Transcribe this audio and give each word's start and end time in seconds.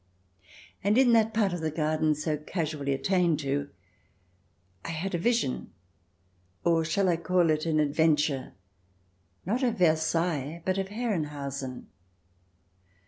And 0.83 0.97
in 0.97 1.13
that 1.13 1.31
part 1.31 1.53
of 1.53 1.61
the 1.61 1.69
gardens, 1.69 2.23
so 2.23 2.35
casually 2.35 2.91
attained 2.91 3.37
to, 3.41 3.69
I 4.83 4.89
had 4.89 5.13
a 5.13 5.19
vision— 5.19 5.73
or 6.65 6.83
shall 6.83 7.07
I 7.07 7.17
call 7.17 7.51
it 7.51 7.67
an 7.67 7.79
Adventure?— 7.79 8.53
not 9.45 9.61
of 9.61 9.77
Versailles, 9.77 10.63
butof 10.65 10.87
Herrenhausen. 10.87 11.85